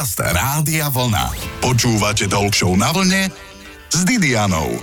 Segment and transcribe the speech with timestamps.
[0.00, 1.28] Podcast Rádia Vlna.
[1.60, 3.28] Počúvate Talk na vlne
[3.92, 4.80] s Didianou.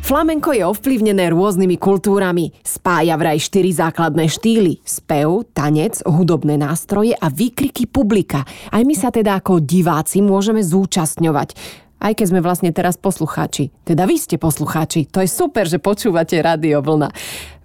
[0.00, 2.56] Flamenko je ovplyvnené rôznymi kultúrami.
[2.64, 4.80] Spája vraj štyri základné štýly.
[4.80, 8.48] Spev, tanec, hudobné nástroje a výkriky publika.
[8.72, 11.52] Aj my sa teda ako diváci môžeme zúčastňovať
[12.00, 13.72] aj keď sme vlastne teraz poslucháči.
[13.82, 15.08] Teda vy ste poslucháči.
[15.10, 17.08] To je super, že počúvate Rádio Vlna.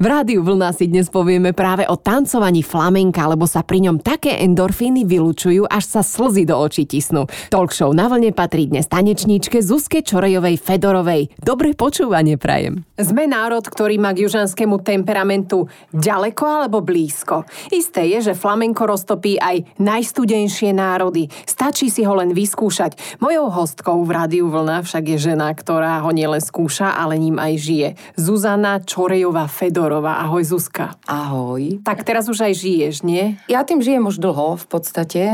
[0.01, 4.41] V Rádiu Vlna si dnes povieme práve o tancovaní flamenka, lebo sa pri ňom také
[4.41, 7.29] endorfíny vylučujú, až sa slzy do očí tisnú.
[7.53, 11.29] Talk show na vlne patrí dnes tanečníčke Zuzke Čorejovej Fedorovej.
[11.37, 12.81] Dobré počúvanie prajem.
[12.97, 17.45] Sme národ, ktorý má k južanskému temperamentu ďaleko alebo blízko.
[17.69, 21.29] Isté je, že flamenko roztopí aj najstudenšie národy.
[21.45, 23.21] Stačí si ho len vyskúšať.
[23.21, 27.53] Mojou hostkou v Rádiu Vlna však je žena, ktorá ho nielen skúša, ale ním aj
[27.57, 27.89] žije.
[28.13, 30.21] Zuzana Čorejová Fedorová.
[30.21, 30.93] Ahoj Zuzka.
[31.09, 31.81] Ahoj.
[31.81, 33.41] Tak teraz už aj žiješ, nie?
[33.49, 35.25] Ja tým žijem už dlho v podstate.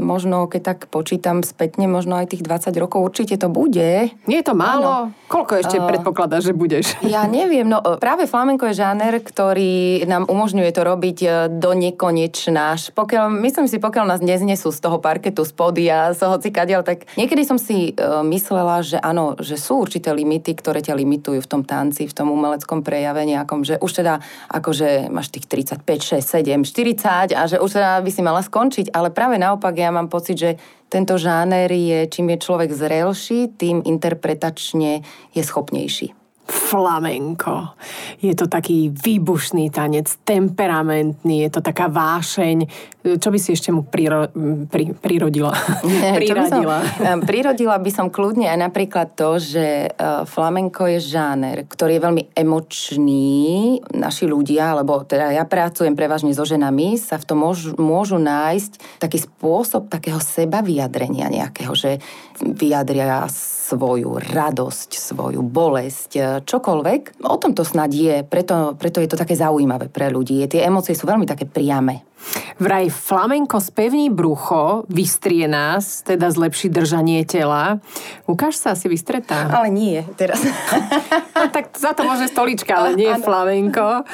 [0.00, 4.08] Možno keď tak počítam spätne, možno aj tých 20 rokov určite to bude.
[4.24, 4.88] Nie je to málo?
[4.88, 5.12] Ano.
[5.28, 6.96] Koľko ešte uh, predpokladáš, že budeš?
[7.04, 12.74] Ja neviem, no práve flamenko je žáner, ktorý nám umožňuje to robiť e, do nekonečná.
[12.96, 17.04] Pokiaľ, myslím si, pokiaľ nás neznesú z toho parketu, z podia, z hoci kadiaľ, tak
[17.14, 21.50] niekedy som si uh, myslela, že áno, že sú určité limity, ktoré ťa limitujú v
[21.50, 26.22] tom tanci, v tom umeleckom prejave nejakom, že už teda akože máš tých 35, 6,
[26.22, 30.06] 7, 40 a že už teda by si mala skončiť, ale práve naopak ja mám
[30.06, 30.50] pocit, že
[30.86, 35.02] tento žáner je, čím je človek zrelší, tým interpretačne
[35.34, 36.19] je schopnejší
[36.50, 37.74] flamenko.
[38.18, 42.66] Je to taký výbušný tanec, temperamentný, je to taká vášeň.
[43.00, 44.28] Čo by si ešte mu priro,
[44.68, 45.54] pri, prirodila?
[45.86, 46.84] Nie, priradila?
[46.84, 51.96] By som, prirodila by som kľudne aj napríklad to, že e, flamenko je žáner, ktorý
[51.96, 53.80] je veľmi emočný.
[53.94, 59.00] Naši ľudia, lebo teda ja pracujem prevažne so ženami, sa v tom môžu, môžu nájsť
[59.00, 62.02] taký spôsob takého seba vyjadrenia nejakého, že
[62.42, 63.26] vyjadria
[63.70, 67.22] svoju radosť, svoju bolesť, čokoľvek.
[67.22, 70.42] O tom to snad je, preto, preto je to také zaujímavé pre ľudí.
[70.50, 72.02] Tie emócie sú veľmi také priame.
[72.60, 77.80] Vraj flamenko spevní brucho, vystrie nás, teda zlepší držanie tela.
[78.28, 79.48] Ukáž sa asi vystretá.
[79.48, 80.44] Ale nie, teraz.
[81.32, 84.04] no, tak za to môže stolička, ale nie flamenko.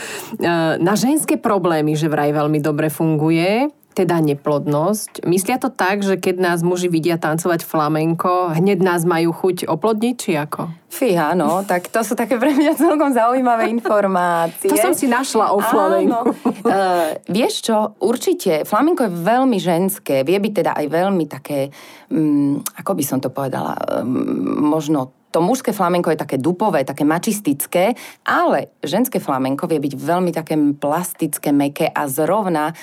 [0.78, 5.25] Na ženské problémy, že vraj veľmi dobre funguje teda neplodnosť.
[5.25, 10.15] Myslia to tak, že keď nás muži vidia tancovať flamenko, hneď nás majú chuť oplodniť,
[10.21, 10.69] či ako?
[10.93, 14.69] Fíha, no, tak to sú také pre mňa celkom zaujímavé informácie.
[14.69, 16.37] To som si našla o flamenku.
[16.61, 21.73] Uh, vieš čo, určite, flamenko je veľmi ženské, vie byť teda aj veľmi také,
[22.12, 27.05] um, ako by som to povedala, um, možno to mužské flamenko je také dupové, také
[27.05, 27.93] mačistické,
[28.25, 32.75] ale ženské flamenko vie byť veľmi také plastické, meké a zrovna e,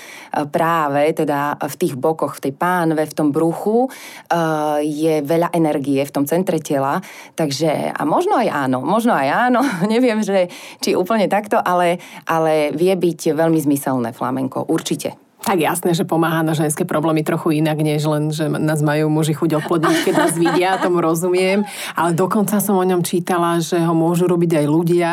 [0.46, 6.06] práve teda v tých bokoch, v tej pánve, v tom bruchu e, je veľa energie
[6.06, 7.02] v tom centre tela,
[7.34, 11.97] takže a možno aj áno, možno aj áno, neviem, že či úplne takto, ale,
[12.30, 15.18] ale vie byť veľmi zmyselné flamenko, určite.
[15.43, 19.35] Tak jasné, že pomáha na ženské problémy trochu inak, než len, že nás majú muži
[19.35, 21.67] chuť oplodniť, keď nás vidia, tomu rozumiem.
[21.99, 25.11] Ale dokonca som o ňom čítala, že ho môžu robiť aj ľudia,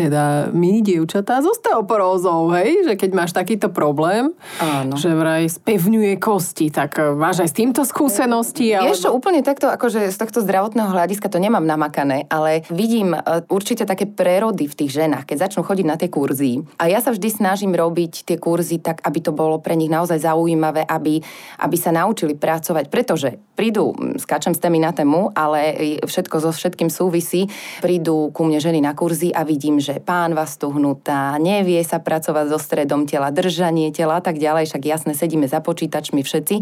[0.00, 2.88] teda my, dievčatá, s osteoporózou, hej?
[2.88, 4.96] Že keď máš takýto problém, Áno.
[4.96, 8.72] že vraj spevňuje kosti, tak e, máš aj s týmto skúsenosti?
[8.72, 8.88] Ale...
[8.88, 13.20] Vieš čo, úplne takto, akože z tohto zdravotného hľadiska to nemám namakané, ale vidím e,
[13.52, 16.64] určite také prerody v tých ženách, keď začnú chodiť na tie kurzy.
[16.80, 20.22] A ja sa vždy snažím robiť tie kurzy tak, aby to bolo pre nich naozaj
[20.22, 21.20] zaujímavé, aby,
[21.60, 26.88] aby sa naučili pracovať, pretože prídu, skáčem s témy na tému, ale všetko so všetkým
[26.88, 27.50] súvisí,
[27.82, 32.46] prídu ku mne ženy na kurzy a vidím, že pán vás tuhnutá, nevie sa pracovať
[32.54, 36.56] so stredom tela, držanie tela a tak ďalej, však jasne sedíme za počítačmi všetci.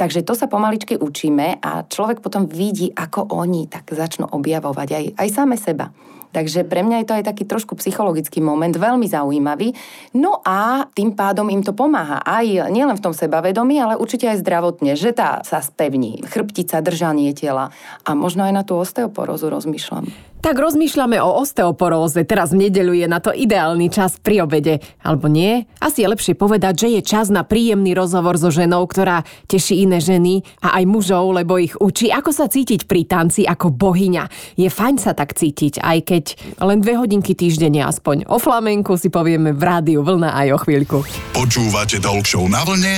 [0.00, 5.04] Takže to sa pomaličky učíme a človek potom vidí, ako oni tak začnú objavovať aj,
[5.20, 5.92] aj same seba.
[6.30, 9.74] Takže pre mňa je to aj taký trošku psychologický moment, veľmi zaujímavý.
[10.14, 14.42] No a tým pádom im to pomáha aj nielen v tom sebavedomí, ale určite aj
[14.42, 17.74] zdravotne, že tá sa spevní, chrbtica, držanie tela
[18.06, 20.30] a možno aj na tú osteoporózu rozmýšľam.
[20.40, 22.24] Tak rozmýšľame o osteoporóze.
[22.24, 24.80] Teraz v nedeľu je na to ideálny čas pri obede.
[25.04, 25.68] Alebo nie?
[25.84, 29.20] Asi je lepšie povedať, že je čas na príjemný rozhovor so ženou, ktorá
[29.52, 33.68] teší iné ženy a aj mužov, lebo ich učí, ako sa cítiť pri tanci ako
[33.68, 34.56] bohyňa.
[34.56, 36.19] Je fajn sa tak cítiť, aj keď
[36.60, 38.28] len dve hodinky týždenne aspoň.
[38.28, 40.98] O flamenku si povieme v rádiu Vlna aj o chvíľku.
[41.36, 42.94] Počúvate Talk na vlne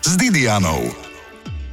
[0.00, 1.10] s Didianou.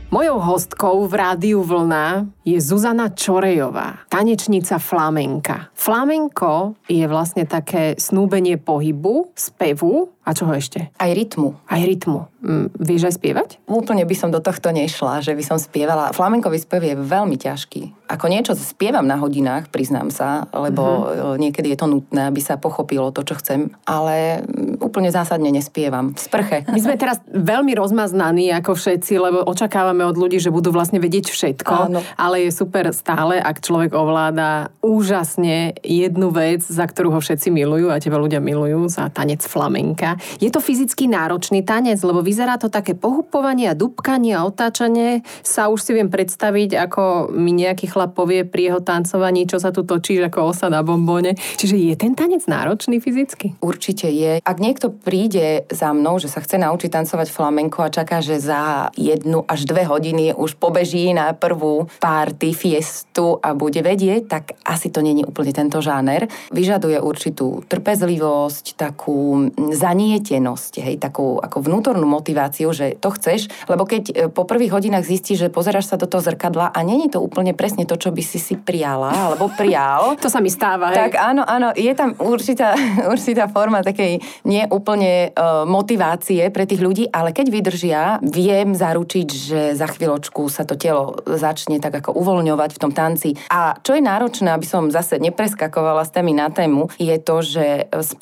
[0.07, 5.68] Mojou hostkou v rádiu Vlna je Zuzana Čorejová, tanečnica flamenka.
[5.76, 10.92] Flamenko je vlastne také snúbenie pohybu, spevu a čoho ešte?
[11.00, 11.56] Aj rytmu.
[11.72, 12.28] Aj rytmu.
[12.44, 13.50] Mm, vieš aj spievať?
[13.64, 16.12] Úplne by som do tohto nešla, že by som spievala.
[16.12, 18.12] Flamenkový spev je veľmi ťažký.
[18.12, 21.36] Ako niečo spievam na hodinách, priznám sa, lebo uh-huh.
[21.40, 26.12] niekedy je to nutné, aby sa pochopilo to, čo chcem, ale mm, úplne zásadne nespievam.
[26.12, 26.58] V sprche.
[26.76, 31.32] My sme teraz veľmi rozmaznaní ako všetci, lebo očakávame od ľudí, že budú vlastne vedieť
[31.32, 32.00] všetko, Áno.
[32.20, 37.89] ale je super stále, ak človek ovláda úžasne jednu vec, za ktorú ho všetci milujú
[37.89, 40.16] a teba ľudia milujú, za tanec flamenka.
[40.38, 45.25] Je to fyzicky náročný tanec, lebo vyzerá to také pohupovanie a dubkanie a otáčanie.
[45.42, 49.74] Sa už si viem predstaviť, ako mi nejaký chlap povie pri jeho tancovaní, čo sa
[49.74, 51.36] tu točí ako osa na bombóne.
[51.36, 53.60] Čiže je ten tanec náročný fyzicky?
[53.60, 54.40] Určite je.
[54.42, 58.90] Ak niekto príde za mnou, že sa chce naučiť tancovať flamenko a čaká, že za
[58.95, 61.90] jednu až dve hodiny už pobeží na prvú
[62.28, 66.28] párty, fiestu a bude vedieť, tak asi to není úplne tento žáner.
[66.52, 74.04] Vyžaduje určitú trpezlivosť, takú zanietenosť, hej, takú ako vnútornú motiváciu, že to chceš, lebo keď
[74.12, 77.56] e, po prvých hodinách zistíš, že pozeráš sa do toho zrkadla a není to úplne
[77.56, 80.12] presne to, čo by si si prijala, alebo prijal.
[80.24, 81.08] to sa mi stáva, hej.
[81.08, 82.76] Tak áno, áno, je tam určitá,
[83.14, 89.60] určitá forma takej neúplne uh, motivácie pre tých ľudí, ale keď vydržia, viem zaručiť, že
[89.80, 93.38] za chvíľočku sa to telo začne tak ako uvoľňovať v tom tanci.
[93.54, 97.66] A čo je náročné, aby som zase nepreskakovala s témy na tému, je to, že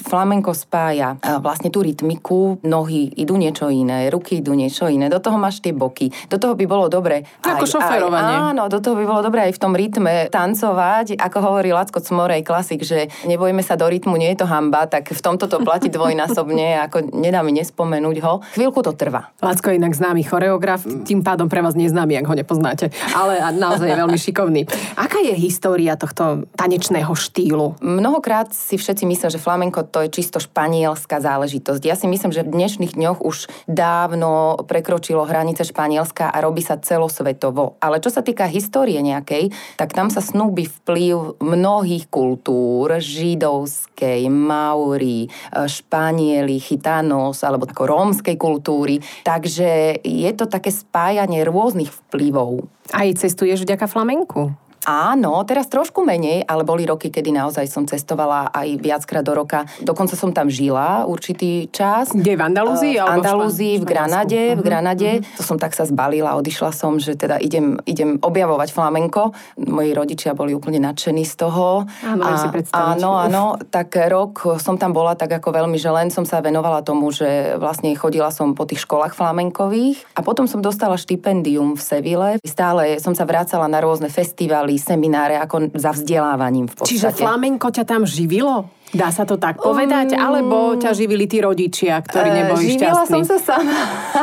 [0.03, 5.39] flamenko spája vlastne tú rytmiku, nohy idú niečo iné, ruky idú niečo iné, do toho
[5.39, 6.12] máš tie boky.
[6.27, 7.24] Do toho by bolo dobre...
[7.42, 8.36] Ako aj, šoferovanie.
[8.36, 12.03] Aj, áno, do toho by bolo dobre aj v tom rytme tancovať, ako hovorí Lacko
[12.03, 15.63] Cmorej, klasik, že nebojme sa do rytmu, nie je to hamba, tak v tomto to
[15.63, 18.44] platí dvojnásobne, ako nedá mi nespomenúť ho.
[18.57, 19.31] Chvíľku to trvá.
[19.39, 23.84] Lacko je inak známy choreograf, tým pádom pre vás neznámy, ak ho nepoznáte, ale naozaj
[23.87, 24.61] je veľmi šikovný.
[24.99, 27.79] Aká je história tohto tanečného štýlu?
[27.79, 31.83] Mnohokrát si všetci myslia, že flamenko to je čisto španielská záležitosť záležitosť.
[31.85, 36.81] Ja si myslím, že v dnešných dňoch už dávno prekročilo hranice Španielska a robí sa
[36.81, 37.77] celosvetovo.
[37.83, 45.29] Ale čo sa týka histórie nejakej, tak tam sa snúbi vplyv mnohých kultúr, židovskej, mauri,
[45.53, 49.03] španieli, chitanos, alebo ako rómskej kultúry.
[49.21, 52.65] Takže je to také spájanie rôznych vplyvov.
[52.93, 54.53] Aj cestuješ vďaka flamenku?
[54.85, 59.65] Áno, teraz trošku menej, ale boli roky, kedy naozaj som cestovala aj viackrát do roka.
[59.81, 62.13] Dokonca som tam žila určitý čas.
[62.13, 63.01] Kde, v Andalúzii?
[63.01, 65.11] Uh, v Andalúzii, v Granade, v mhm, Granade.
[65.19, 65.37] Uh-huh.
[65.41, 69.33] To som tak sa zbalila, odišla som, že teda idem, idem objavovať flamenko.
[69.57, 71.89] Moji rodičia boli úplne nadšení z toho.
[72.05, 76.13] Áno, a, si Áno, áno, tak rok som tam bola tak ako veľmi, že len
[76.13, 80.61] som sa venovala tomu, že vlastne chodila som po tých školách flamenkových a potom som
[80.61, 82.29] dostala štipendium v Sevile.
[82.45, 86.92] Stále som sa vrácala na rôzne festivaly, semináre ako za vzdelávaním v podstate.
[86.92, 88.69] Čiže flamenko ťa tam živilo?
[88.95, 90.15] Dá sa to tak povedať?
[90.15, 93.12] Um, alebo ťa živili tí rodičia, ktorí eh, neboli živila šťastní?
[93.12, 93.80] som sa sama.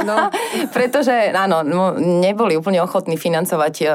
[0.08, 0.16] No.
[0.76, 1.60] Pretože, áno,
[2.00, 3.74] neboli úplne ochotní financovať.
[3.84, 3.88] Eh,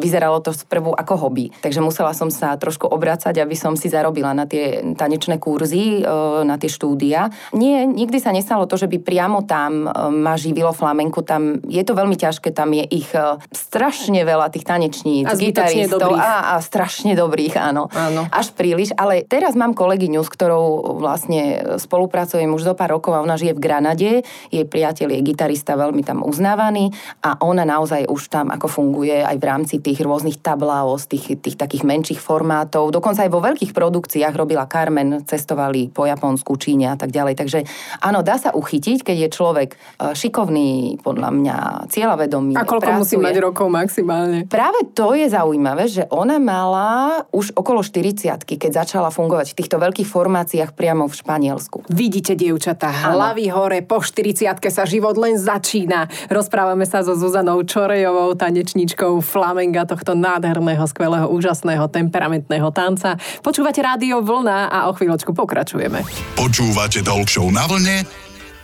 [0.00, 1.52] vyzeralo to sprvu ako hobby.
[1.60, 6.08] Takže musela som sa trošku obracať, aby som si zarobila na tie tanečné kurzy, eh,
[6.42, 7.28] na tie štúdia.
[7.52, 9.86] Nie, nikdy sa nestalo to, že by priamo tam
[10.24, 11.20] ma živilo flamenku.
[11.20, 13.10] Tam je to veľmi ťažké, tam je ich
[13.52, 17.90] strašne veľa tých tanečníc, a gitaristov a, a strašne dobrých, áno.
[17.90, 18.24] áno.
[18.30, 18.94] Až príliš.
[18.94, 20.66] Ale teraz mám kolegy kolegyňu, s ktorou
[21.02, 21.42] vlastne
[21.78, 24.10] spolupracujem už zo pár rokov a ona žije v Granade.
[24.50, 26.94] Jej priateľ je gitarista veľmi tam uznávaný
[27.24, 31.58] a ona naozaj už tam ako funguje aj v rámci tých rôznych tablaos, tých, tých
[31.58, 32.94] takých menších formátov.
[32.94, 37.34] Dokonca aj vo veľkých produkciách robila Carmen, cestovali po Japonsku, Číne a tak ďalej.
[37.34, 37.58] Takže
[38.04, 39.76] áno, dá sa uchytiť, keď je človek e,
[40.14, 41.56] šikovný, podľa mňa
[41.90, 42.54] cieľavedomý.
[42.54, 43.00] A koľko pracuje.
[43.02, 44.46] musí mať rokov maximálne?
[44.46, 49.76] Práve to je zaujímavé, že ona mala už okolo 40 keď začala fungovať v týchto
[49.80, 51.86] veľkých veľkých formáciách priamo v Španielsku.
[51.86, 56.10] Vidíte, dievčatá, hlavy hore, po 40 sa život len začína.
[56.26, 63.14] Rozprávame sa so Zuzanou Čorejovou, tanečničkou flamenga tohto nádherného, skvelého, úžasného, temperamentného tanca.
[63.38, 66.02] Počúvate rádio Vlna a o chvíľočku pokračujeme.
[66.34, 68.02] Počúvate Talk na vlne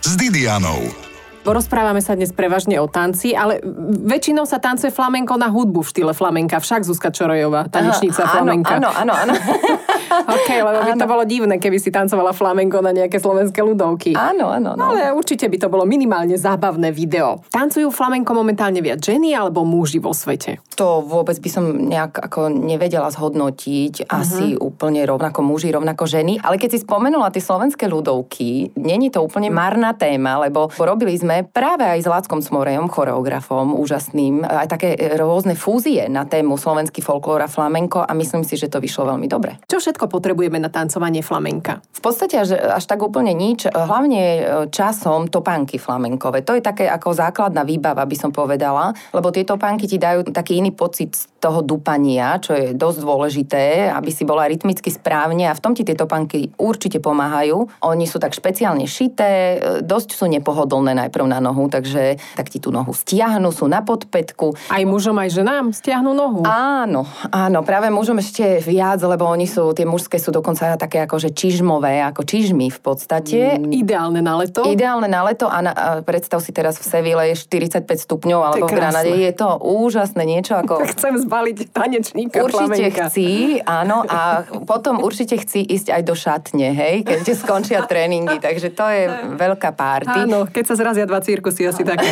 [0.03, 1.10] s Didianou.
[1.41, 3.65] Rozprávame sa dnes prevažne o tanci, ale
[4.05, 6.61] väčšinou sa tancuje flamenko na hudbu v štýle flamenka.
[6.61, 8.77] Však Zuzka Čorojová, tanečnica Aha, flamenka.
[8.77, 9.33] Áno, áno, áno.
[10.37, 14.13] OK, lebo by to bolo divné, keby si tancovala flamenko na nejaké slovenské ľudovky.
[14.13, 14.77] Áno, áno.
[14.77, 14.93] No.
[14.93, 17.41] Ale určite by to bolo minimálne zábavné video.
[17.49, 20.61] Tancujú flamenko momentálne viac ženy alebo muži vo svete?
[20.77, 24.05] To vôbec by som nejak ako nevedela zhodnotiť.
[24.05, 24.13] Uh-huh.
[24.13, 26.37] Asi úplne rovnako muži, rovnako ženy.
[26.37, 31.30] Ale keď si spomenula tie slovenské ľudovky, není to úplne marná téma, lebo robili sme
[31.31, 36.99] sme práve aj s Láckom Smorejom, choreografom úžasným, aj také rôzne fúzie na tému slovenský
[36.99, 39.55] folklór a flamenko a myslím si, že to vyšlo veľmi dobre.
[39.71, 41.79] Čo všetko potrebujeme na tancovanie flamenka?
[41.95, 43.63] V podstate až, až tak úplne nič.
[43.71, 46.43] Hlavne e, časom topánky flamenkové.
[46.43, 50.59] To je také ako základná výbava, by som povedala, lebo tie topánky ti dajú taký
[50.59, 55.55] iný pocit z toho dupania, čo je dosť dôležité, aby si bola rytmicky správne a
[55.55, 57.87] v tom ti tie topánky určite pomáhajú.
[57.87, 62.61] Oni sú tak špeciálne šité, e, dosť sú nepohodlné najprv na nohu, takže tak ti
[62.61, 64.53] tú nohu stiahnu, sú na podpetku.
[64.69, 66.45] Aj mužom, aj ženám stiahnu nohu?
[66.45, 71.17] Áno, áno, práve mužom ešte viac, lebo oni sú, tie mužské sú dokonca také ako
[71.19, 73.59] že čižmové, ako čižmy v podstate.
[73.59, 74.63] Mm, ideálne na leto?
[74.63, 78.65] Ideálne na leto a, na, a predstav si teraz v Seville je 45 stupňov, alebo
[78.69, 80.83] v Granade je to úžasné niečo ako...
[80.95, 86.95] Chcem zbaliť tanečníka Určite chci, áno, a potom určite chci ísť aj do šatne, hej,
[87.03, 89.03] keď skončia tréningy, takže to je
[89.35, 90.27] veľká párty.
[90.27, 92.07] Áno, keď sa zrazia dva cirkusy, asi také.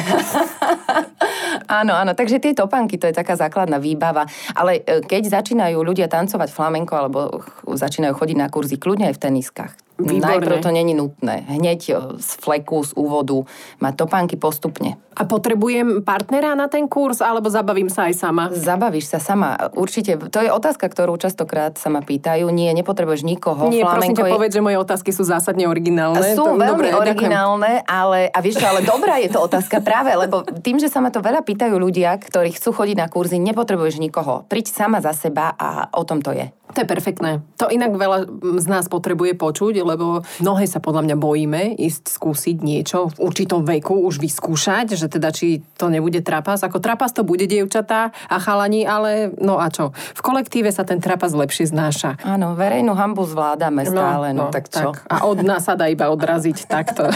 [1.79, 4.27] áno, áno, takže tie topánky, to je taká základná výbava.
[4.51, 7.19] Ale e, keď začínajú ľudia tancovať flamenko alebo
[7.63, 9.71] začínajú chodiť na kurzy, kľudne aj v teniskách.
[9.99, 10.39] Výborné.
[10.39, 11.43] Najprv to není nutné.
[11.51, 13.43] Hneď e, z fleku, z úvodu
[13.83, 14.95] mať topánky postupne.
[15.19, 18.43] A potrebujem partnera na ten kurz, alebo zabavím sa aj sama?
[18.55, 19.59] Zabavíš sa sama.
[19.75, 20.15] Určite.
[20.15, 22.47] To je otázka, ktorú častokrát sa ma pýtajú.
[22.47, 23.67] Nie, nepotrebuješ nikoho.
[23.67, 24.31] Nie, prosím ťa, je...
[24.31, 26.23] povedz, že moje otázky sú zásadne originálne.
[26.31, 27.99] Sú to, veľmi dobre, originálne, ďakujem.
[27.99, 31.19] ale a vieš ale dobrá je to otázka práve, lebo tým, že sa ma to
[31.19, 34.47] veľa pýtajú ľudia, ktorí chcú chodiť na kurzy, nepotrebuješ nikoho.
[34.47, 36.47] Priď sama za seba a o tom to je.
[36.69, 37.41] To je perfektné.
[37.57, 38.29] To inak veľa
[38.61, 43.65] z nás potrebuje počuť, lebo mnohé sa podľa mňa bojíme ísť skúsiť niečo v určitom
[43.65, 46.61] veku, už vyskúšať, že teda či to nebude trapas.
[46.61, 49.89] Ako trapas to bude dievčatá a chalani, ale no a čo?
[50.13, 52.21] V kolektíve sa ten trapas lepšie znáša.
[52.21, 54.93] Áno, verejnú hambu zvládame no, stále, no, no, no tak čo?
[54.93, 55.09] Tak.
[55.09, 57.09] A od nás sa dá iba odraziť takto.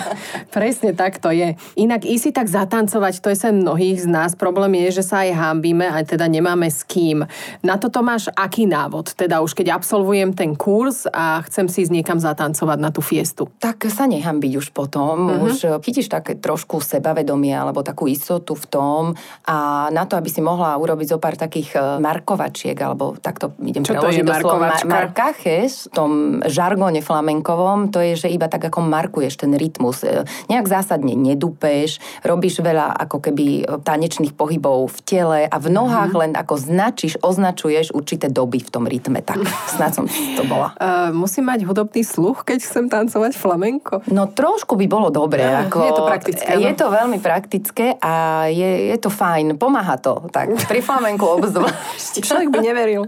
[0.49, 1.53] Presne tak to je.
[1.77, 4.31] Inak ísť si tak zatancovať, to je sa mnohých z nás.
[4.39, 7.27] Problém je, že sa aj hambíme, aj teda nemáme s kým.
[7.59, 9.11] Na toto máš aký návod?
[9.11, 13.49] Teda už keď absolvujem ten kurz a chcem si ísť niekam zatancovať na tú fiestu?
[13.59, 15.27] Tak sa nechám byť už potom.
[15.27, 15.49] Uh-huh.
[15.49, 19.03] Už eh, chytíš také trošku sebavedomie alebo takú istotu v tom
[19.49, 23.81] a na to, aby si mohla urobiť zo pár takých eh, markovačiek alebo takto idem
[23.83, 26.11] Čo preložiť do slova markaches, v tom
[26.45, 30.05] žargone flamenkovom, to je, že iba tak ako markuješ ten rytmus.
[30.07, 36.13] Eh, nejak zásadne nedupeš, robíš veľa ako keby tanečných pohybov v tele a v nohách
[36.13, 36.21] uh-huh.
[36.29, 39.39] len ako značíš, označuješ určité doby v tom rytme tak
[39.71, 40.75] snad som to bola.
[40.77, 44.03] Uh, musím mať hudobný sluch, keď chcem tancovať flamenko?
[44.11, 45.43] No trošku by bolo dobré.
[45.43, 46.49] Uh, ako, je to praktické.
[46.59, 46.77] Je no?
[46.77, 49.55] to veľmi praktické a je, je to fajn.
[49.57, 50.27] Pomáha to.
[50.29, 52.13] Tak pri flamenku obzvlášť.
[52.27, 53.07] Človek by neveril.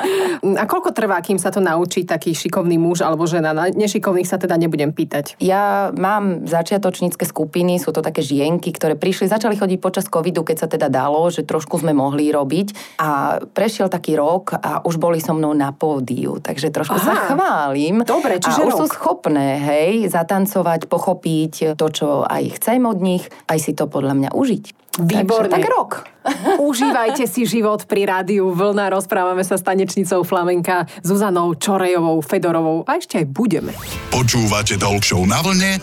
[0.60, 3.56] a koľko trvá, kým sa to naučí taký šikovný muž alebo žena?
[3.56, 5.40] Na nešikovných sa teda nebudem pýtať.
[5.40, 10.56] Ja mám začiatočnícke skupiny, sú to také žienky, ktoré prišli, začali chodiť počas covidu, keď
[10.64, 15.18] sa teda dalo, že trošku sme mohli robiť a prešiel taký rok a už boli
[15.18, 18.02] so mnou na pódiu, takže trošku Aha, sa chválim.
[18.02, 23.24] Dobre, čiže a už sú schopné, hej, zatancovať, pochopiť to, čo aj chcem od nich,
[23.46, 24.64] aj si to podľa mňa užiť.
[24.94, 25.50] Výborne.
[25.50, 25.90] Takže, tak rok.
[26.70, 28.94] Užívajte si život pri rádiu Vlna.
[28.94, 33.74] Rozprávame sa s tanečnicou Flamenka Zuzanou Čorejovou, Fedorovou a ešte aj budeme.
[34.14, 35.82] Počúvate Talk na vlne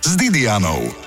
[0.00, 1.05] s Didianou.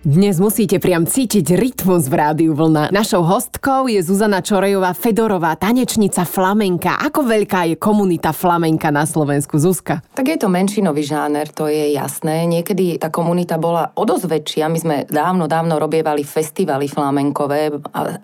[0.00, 2.88] Dnes musíte priam cítiť rytmus v rádiu Vlna.
[2.88, 6.96] Našou hostkou je Zuzana Čorejová Fedorová, tanečnica flamenka.
[7.04, 10.00] Ako veľká je komunita flamenka na Slovensku, Zuzka?
[10.16, 12.48] Tak je to menšinový žáner, to je jasné.
[12.48, 14.64] Niekedy tá komunita bola o dosť.
[14.72, 17.68] My sme dávno, dávno robievali festivaly flamenkové,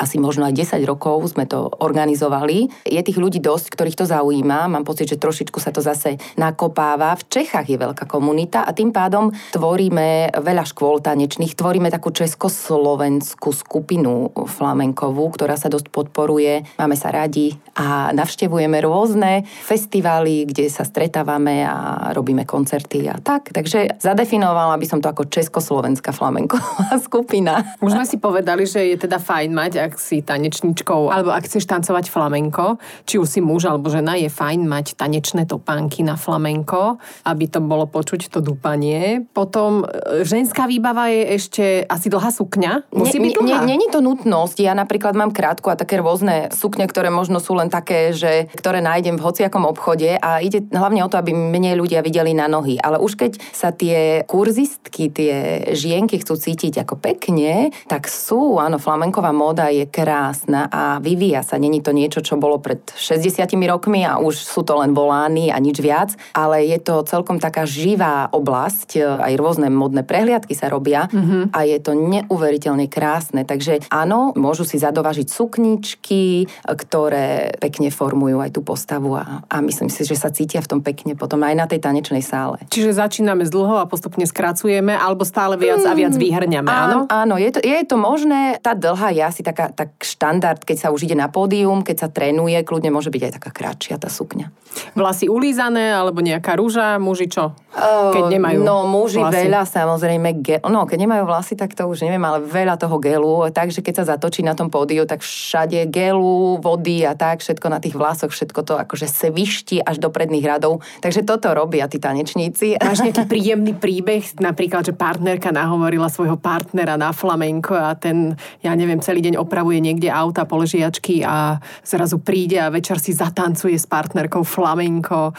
[0.01, 2.89] asi možno aj 10 rokov sme to organizovali.
[2.89, 4.73] Je tých ľudí dosť, ktorých to zaujíma.
[4.73, 7.13] Mám pocit, že trošičku sa to zase nakopáva.
[7.21, 13.51] V Čechách je veľká komunita a tým pádom tvoríme veľa škôl tanečných, tvoríme takú československú
[13.51, 16.63] skupinu flamenkovú, ktorá sa dosť podporuje.
[16.79, 23.51] Máme sa radi a navštevujeme rôzne festivály, kde sa stretávame a robíme koncerty a tak.
[23.51, 27.67] Takže zadefinovala by som to ako československá flamenková skupina.
[27.83, 31.67] Už sme si povedali, že je teda fajn mať, ak si tanečničkou, alebo ak chceš
[31.67, 32.79] tancovať flamenko,
[33.11, 37.59] či už si muž alebo žena, je fajn mať tanečné topánky na flamenko, aby to
[37.59, 39.27] bolo počuť to dúpanie.
[39.35, 42.93] Potom e, ženská výbava je ešte ešte asi dlhá sukňa?
[42.93, 43.65] Musí byť dlhá?
[43.65, 44.61] Není to nutnosť.
[44.61, 48.85] Ja napríklad mám krátku a také rôzne sukne, ktoré možno sú len také, že ktoré
[48.85, 52.77] nájdem v hociakom obchode a ide hlavne o to, aby menej ľudia videli na nohy.
[52.77, 58.77] Ale už keď sa tie kurzistky, tie žienky chcú cítiť ako pekne, tak sú, áno,
[58.77, 61.57] flamenková móda je krásna a vyvíja sa.
[61.57, 65.57] Není to niečo, čo bolo pred 60 rokmi a už sú to len volány a
[65.57, 71.09] nič viac, ale je to celkom taká živá oblasť, aj rôzne modné prehliadky sa robia.
[71.09, 73.43] Mm-hmm a je to neuveriteľne krásne.
[73.43, 79.91] Takže áno, môžu si zadovažiť sukničky, ktoré pekne formujú aj tú postavu a, a myslím
[79.91, 82.63] si, že sa cítia v tom pekne potom aj na tej tanečnej sále.
[82.71, 86.99] Čiže začíname z dlho a postupne skracujeme, alebo stále viac a viac vyhrňame, áno?
[87.07, 88.57] Áno, je to, je to možné.
[88.63, 92.09] Tá dlhá je asi taká, tak štandard, keď sa už ide na pódium, keď sa
[92.09, 94.49] trénuje, kľudne môže byť aj taká kratšia tá sukňa.
[94.93, 97.57] Vlasy ulízané, alebo nejaká rúža, muži čo?
[97.77, 99.49] Keď nemajú No, muži vlasy.
[99.49, 103.51] veľa samozrejme, ge- no keď nemajú vlasy, tak to už neviem, ale veľa toho gelu,
[103.53, 107.83] takže keď sa zatočí na tom pódiu, tak všade gelu, vody a tak, všetko na
[107.83, 110.85] tých vlasoch, všetko to akože se vyšti až do predných radov.
[111.03, 112.79] Takže toto robia tí tanečníci.
[112.81, 118.73] Máš nejaký príjemný príbeh, napríklad, že partnerka nahovorila svojho partnera na flamenko a ten, ja
[118.77, 123.89] neviem, celý deň opravuje niekde auta, poležiačky a zrazu príde a večer si zatancuje s
[123.89, 125.33] partnerkou flamenko.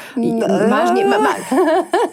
[0.68, 1.34] Máš ne, ma, ma,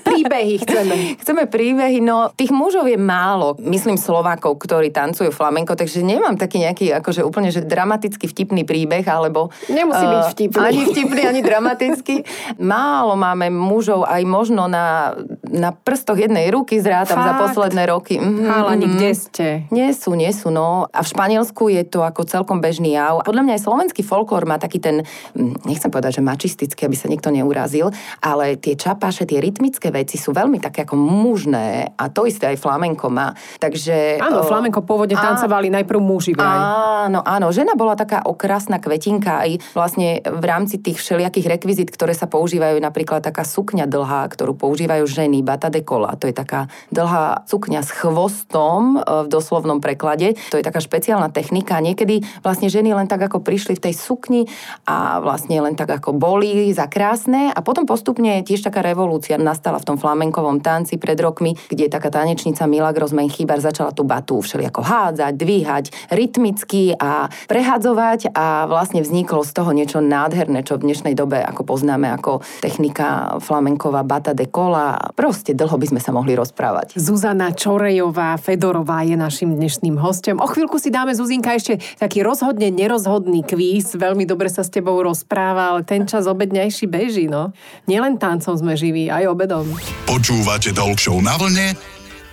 [0.07, 0.97] príbehy chceme.
[1.21, 6.63] Chceme príbehy, no tých mužov je málo, myslím Slovákov, ktorí tancujú flamenko, takže nemám taký
[6.63, 9.51] nejaký akože úplne že dramaticky vtipný príbeh, alebo...
[9.67, 10.63] Nemusí byť eh, vtipný.
[10.63, 12.17] Ani vtipný, ani dramatický.
[12.63, 17.43] Málo máme mužov aj možno na, na prstoch jednej ruky zrátam za Fakt?
[17.51, 18.23] posledné roky.
[18.23, 18.93] Mhm, Chalani, mhm.
[18.95, 19.47] kde ste?
[19.75, 20.87] Nie sú, nie sú, no.
[20.95, 23.27] A v Španielsku je to ako celkom bežný jav.
[23.27, 25.03] Podľa mňa aj slovenský folklór má taký ten,
[25.35, 27.91] hm, nechcem povedať, že mačistický, aby sa nikto neurazil,
[28.23, 32.61] ale tie čapáše, tie rytmické veci sú veľmi také ako mužné a to isté aj
[32.61, 33.35] flamenko má.
[33.65, 34.21] Takže...
[34.21, 37.09] Áno, flamenko pôvodne á, tancovali najprv muži vraj.
[37.09, 37.49] Áno, áno.
[37.49, 42.77] Žena bola taká okrasná kvetinka aj vlastne v rámci tých všelijakých rekvizit, ktoré sa používajú,
[42.77, 46.13] napríklad taká sukňa dlhá, ktorú používajú ženy, bata de cola.
[46.21, 50.37] To je taká dlhá sukňa s chvostom e, v doslovnom preklade.
[50.53, 51.81] To je taká špeciálna technika.
[51.81, 54.45] Niekedy vlastne ženy len tak ako prišli v tej sukni
[54.85, 59.81] a vlastne len tak ako boli za krásne a potom postupne tiež taká revolúcia nastala
[59.81, 63.15] v tom flamenkovom tanci pred rokmi, kde taká tanečnica Milagros
[63.55, 69.71] Menchybar začala tú batu všelijako hádzať, dvíhať rytmicky a prehadzovať a vlastne vzniklo z toho
[69.71, 74.99] niečo nádherné, čo v dnešnej dobe ako poznáme ako technika flamenková bata de cola.
[75.15, 76.99] Proste dlho by sme sa mohli rozprávať.
[76.99, 80.43] Zuzana Čorejová Fedorová je našim dnešným hostom.
[80.43, 83.95] O chvíľku si dáme, Zuzinka, ešte taký rozhodne nerozhodný kvíz.
[83.95, 87.55] Veľmi dobre sa s tebou rozpráva, ale ten čas obedňajší beží, no.
[87.87, 89.69] Nielen tancom sme živí, aj obedom.
[90.09, 91.77] Počúvate Talk Show na vlne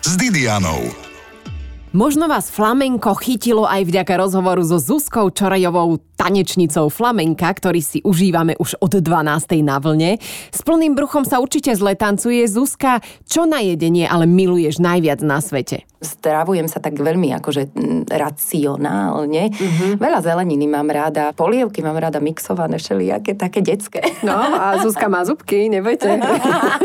[0.01, 1.10] s Didianou.
[1.91, 8.55] Možno vás flamenko chytilo aj vďaka rozhovoru so Zuzkou Čorejovou, tanečnicou flamenka, ktorý si užívame
[8.55, 9.59] už od 12.
[9.59, 10.15] na vlne.
[10.55, 12.47] S plným bruchom sa určite zle tancuje.
[12.47, 15.83] Zuzka, čo na jedenie ale miluješ najviac na svete?
[16.01, 19.53] Stravujem sa tak veľmi akože mm, racionálne.
[20.01, 24.01] Veľa zeleniny mám rada, polievky mám rada mixované, všelijaké, také detské.
[24.25, 26.17] No a Zuzka má zubky, nebojte.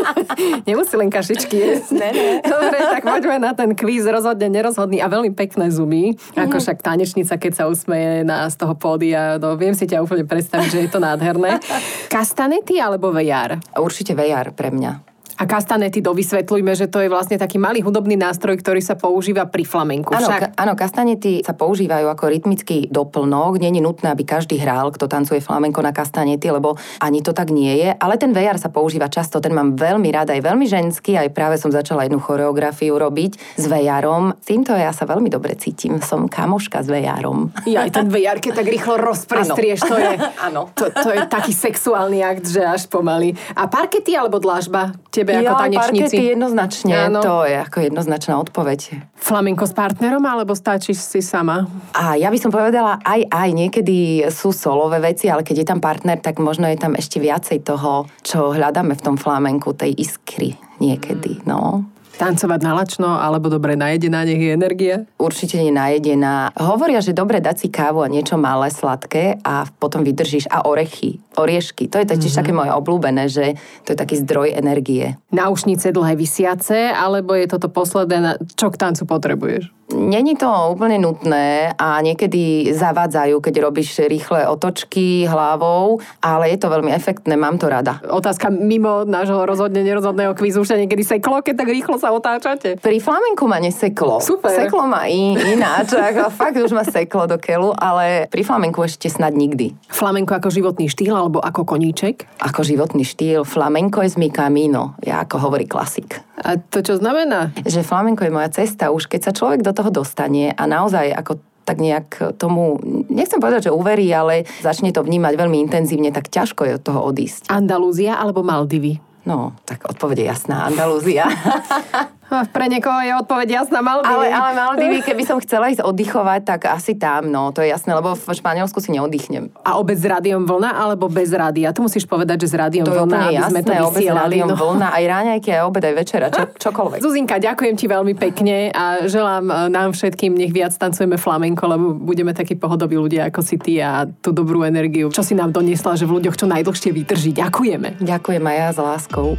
[0.68, 1.96] Nemusí len kašičky jesť.
[1.96, 2.28] Ne, ne.
[2.44, 6.14] Dobre, tak poďme na ten kvíz rozhodne nerozhodný a veľmi pekné zuby.
[6.36, 10.28] Ako však tanečnica, keď sa usmeje na, z toho pódia, no viem si ťa úplne
[10.28, 11.58] predstaviť, že je to nádherné.
[12.12, 13.58] Kastanety alebo VR?
[13.76, 15.15] Určite vejar pre mňa.
[15.36, 19.68] A kastanety, dovysvetľujme, že to je vlastne taký malý hudobný nástroj, ktorý sa používa pri
[19.68, 20.16] flamenku.
[20.16, 23.60] Áno, ka- áno, kastanety sa používajú ako rytmický doplnok.
[23.60, 27.76] Není nutné, aby každý hral, kto tancuje flamenko na kastanety, lebo ani to tak nie
[27.84, 27.92] je.
[27.96, 31.20] Ale ten VR sa používa často, ten mám veľmi rada, aj veľmi ženský.
[31.20, 33.66] Aj práve som začala jednu choreografiu robiť s.
[33.66, 36.00] S týmto ja sa veľmi dobre cítim.
[36.00, 37.50] Som kamoška s VR-om.
[37.68, 40.12] Ja, aj ten VR, keď tak rýchlo rozprestrieš, to je,
[40.48, 40.70] Áno.
[40.72, 43.34] to, to je taký sexuálny akt, že až pomaly.
[43.58, 44.94] A parkety alebo dlažba?
[45.10, 46.02] Tebe ako Jo, tanečnici?
[46.06, 47.18] parkety jednoznačne, Áno.
[47.24, 48.80] to je ako jednoznačná odpoveď.
[49.16, 51.66] Flamenko s partnerom alebo stačíš si sama?
[51.96, 55.80] A ja by som povedala aj aj, niekedy sú solové veci, ale keď je tam
[55.82, 60.54] partner, tak možno je tam ešte viacej toho, čo hľadáme v tom flamenku, tej iskry
[60.76, 61.88] niekedy, no.
[62.16, 64.96] Tancovať na lačno alebo dobre najedená, nech je energia?
[65.20, 66.48] Určite nie najedená.
[66.56, 70.48] Hovoria, že dobre dať si kávu a niečo malé, sladké a potom vydržíš.
[70.48, 71.92] A orechy, oriešky.
[71.92, 72.40] To je totiž mm-hmm.
[72.40, 75.20] také moje obľúbené, že to je taký zdroj energie.
[75.28, 79.76] Náušnice dlhé vysiace, alebo je toto posledné, čo k tancu potrebuješ?
[79.86, 86.66] Není to úplne nutné a niekedy zavádzajú, keď robíš rýchle otočky hlavou, ale je to
[86.66, 88.02] veľmi efektné, mám to rada.
[88.02, 92.82] Otázka mimo nášho rozhodne nerozhodného kvízu, už niekedy seklo, keď tak rýchlo sa otáčate.
[92.82, 94.18] Pri flamenku ma neseklo.
[94.18, 94.58] Super.
[94.58, 99.06] Seklo ma in, ináč, ako fakt už ma seklo do keľu, ale pri flamenku ešte
[99.06, 99.70] snad nikdy.
[99.86, 102.26] Flamenko ako životný štýl alebo ako koníček?
[102.42, 106.26] Ako životný štýl, flamenko je mi camino, ja ako hovorí klasik.
[106.36, 107.52] A to čo znamená?
[107.64, 111.38] Že flamenko je moja cesta, už keď sa človek do toho dostane a naozaj ako
[111.66, 112.78] tak nejak tomu,
[113.10, 117.00] nechcem povedať, že uverí, ale začne to vnímať veľmi intenzívne, tak ťažko je od toho
[117.10, 117.50] odísť.
[117.50, 119.02] Andalúzia alebo Maldivy?
[119.26, 121.26] No, tak odpovede jasná, Andalúzia.
[122.26, 124.26] Pre niekoho je odpoveď jasná Maldivy.
[124.26, 127.94] Ale, ale Maldivy, keby som chcela ísť oddychovať, tak asi tam, no, to je jasné,
[127.94, 129.54] lebo v Španielsku si neoddychnem.
[129.62, 131.70] A obec s rádiom vlna, alebo bez rádia?
[131.70, 133.94] Tu musíš povedať, že s rádiom To je vlna, úplne aby sme to jasné, obec
[133.94, 134.34] s vysielali.
[134.42, 134.56] rádiom no.
[134.58, 136.98] vlna, aj ráňajky, aj obed, aj večera, čo, čokoľvek.
[136.98, 141.94] Zuzinka, ďakujem ti veľmi pekne a želám e, nám všetkým, nech viac tancujeme flamenko, lebo
[141.94, 145.94] budeme takí pohodoví ľudia ako si ty a tú dobrú energiu, čo si nám doniesla,
[145.94, 147.30] že v ľuďoch čo najdlhšie vydrží.
[147.38, 148.02] Ďakujeme.
[148.02, 149.38] Ďakujem aj ja s láskou.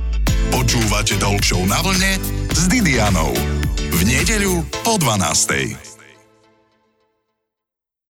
[0.58, 2.17] Počúvate Talk na vlne
[2.50, 3.30] s Didianou.
[3.93, 5.87] V nedeľu po 12.